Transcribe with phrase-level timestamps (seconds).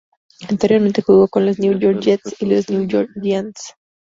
[0.49, 3.75] Anteriormente jugó con los New York Jets y los New York Giants.